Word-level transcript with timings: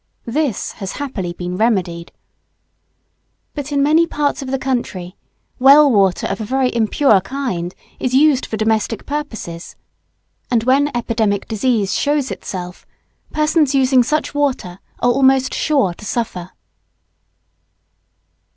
This 0.25 0.71
has 0.71 0.93
happily 0.93 1.31
been 1.31 1.57
remedied. 1.57 2.11
But, 3.53 3.71
in 3.71 3.83
many 3.83 4.07
parts 4.07 4.41
of 4.41 4.49
the 4.49 4.57
country, 4.57 5.15
well 5.59 5.91
water 5.91 6.25
of 6.25 6.41
a 6.41 6.43
very 6.43 6.73
impure 6.75 7.21
kind 7.21 7.75
is 7.99 8.15
used 8.15 8.47
for 8.47 8.57
domestic 8.57 9.05
purposes. 9.05 9.75
And 10.49 10.63
when 10.63 10.89
epidemic 10.97 11.47
disease 11.47 11.93
shows 11.93 12.31
itself, 12.31 12.83
persons 13.31 13.75
using 13.75 14.01
such 14.01 14.33
water 14.33 14.79
are 15.01 15.11
almost 15.11 15.53
sure 15.53 15.93
to 15.93 16.03
suffer. 16.03 16.49